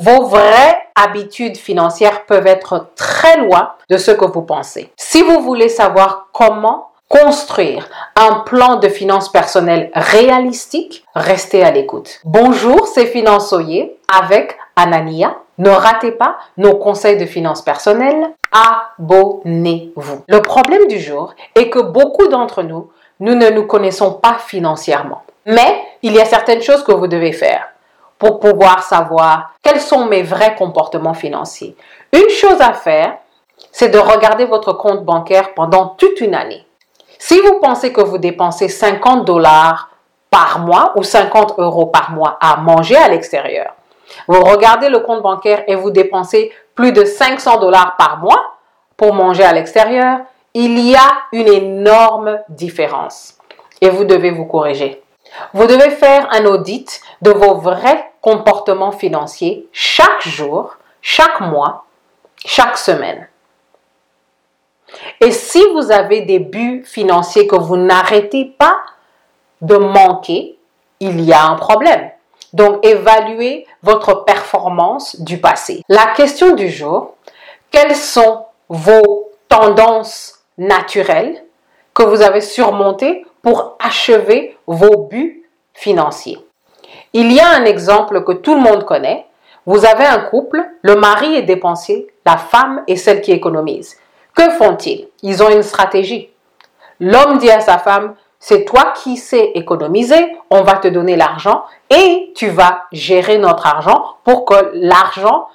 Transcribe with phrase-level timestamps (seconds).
[0.00, 4.90] Vos vraies habitudes financières peuvent être très loin de ce que vous pensez.
[4.96, 7.86] Si vous voulez savoir comment construire
[8.16, 12.20] un plan de finances personnelles réalistique, restez à l'écoute.
[12.24, 15.36] Bonjour, c'est Finançoyer avec Anania.
[15.58, 18.30] Ne ratez pas nos conseils de finances personnelles.
[18.52, 20.22] Abonnez-vous.
[20.26, 22.90] Le problème du jour est que beaucoup d'entre nous,
[23.20, 25.24] nous ne nous connaissons pas financièrement.
[25.44, 27.69] Mais il y a certaines choses que vous devez faire
[28.20, 31.74] pour pouvoir savoir quels sont mes vrais comportements financiers.
[32.12, 33.16] Une chose à faire,
[33.72, 36.64] c'est de regarder votre compte bancaire pendant toute une année.
[37.18, 39.88] Si vous pensez que vous dépensez 50 dollars
[40.30, 43.72] par mois ou 50 euros par mois à manger à l'extérieur,
[44.28, 48.54] vous regardez le compte bancaire et vous dépensez plus de 500 dollars par mois
[48.98, 50.18] pour manger à l'extérieur,
[50.52, 53.38] il y a une énorme différence
[53.80, 55.02] et vous devez vous corriger.
[55.54, 61.84] Vous devez faire un audit de vos vrais comportements financiers chaque jour, chaque mois,
[62.44, 63.28] chaque semaine.
[65.20, 68.82] Et si vous avez des buts financiers que vous n'arrêtez pas
[69.60, 70.58] de manquer,
[71.00, 72.10] il y a un problème.
[72.52, 75.82] Donc, évaluez votre performance du passé.
[75.88, 77.14] La question du jour,
[77.70, 81.44] quelles sont vos tendances naturelles
[81.94, 86.44] que vous avez surmontées pour achever vos buts financiers?
[87.12, 89.26] Il y a un exemple que tout le monde connaît.
[89.66, 93.96] Vous avez un couple, le mari est dépensier, la femme est celle qui économise.
[94.34, 95.08] Que font-ils?
[95.22, 96.30] Ils ont une stratégie.
[97.00, 101.64] L'homme dit à sa femme, c'est toi qui sais économiser, on va te donner l'argent
[101.90, 105.48] et tu vas gérer notre argent pour que l'argent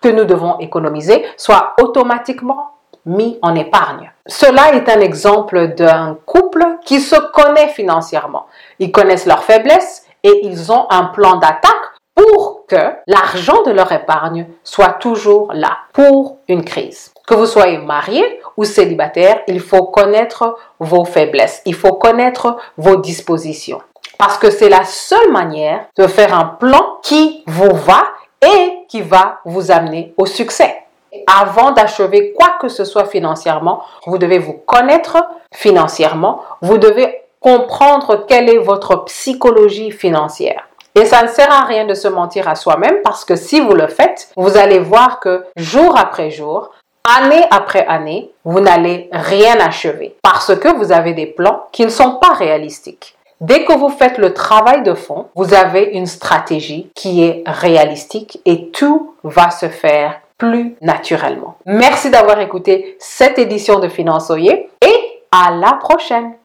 [0.00, 2.70] que nous devons économiser soit automatiquement
[3.04, 4.12] mis en épargne.
[4.26, 8.46] Cela est un exemple d'un couple qui se connaît financièrement.
[8.78, 11.74] Ils connaissent leurs faiblesses et ils ont un plan d'attaque
[12.14, 17.12] pour que l'argent de leur épargne soit toujours là pour une crise.
[17.26, 22.96] Que vous soyez marié ou célibataire, il faut connaître vos faiblesses, il faut connaître vos
[22.96, 23.80] dispositions.
[24.18, 28.02] Parce que c'est la seule manière de faire un plan qui vous va
[28.42, 30.76] et qui va vous amener au succès.
[31.26, 35.16] Avant d'achever quoi que ce soit financièrement, vous devez vous connaître
[35.54, 40.68] financièrement, vous devez comprendre quelle est votre psychologie financière.
[40.94, 43.74] Et ça ne sert à rien de se mentir à soi-même parce que si vous
[43.74, 46.70] le faites, vous allez voir que jour après jour,
[47.04, 51.90] année après année, vous n'allez rien achever parce que vous avez des plans qui ne
[51.90, 53.16] sont pas réalistiques.
[53.40, 58.40] Dès que vous faites le travail de fond, vous avez une stratégie qui est réalistique
[58.44, 61.56] et tout va se faire plus naturellement.
[61.64, 66.34] Merci d'avoir écouté cette édition de Finançoyer et à la prochaine.